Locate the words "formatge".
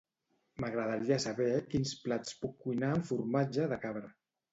3.11-3.69